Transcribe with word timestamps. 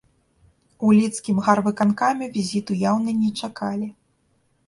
У 0.87 0.93
лідскім 0.99 1.41
гарвыканкаме 1.49 2.25
візіту 2.37 2.79
яўна 2.91 3.11
не 3.21 3.29
чакалі. 3.43 3.87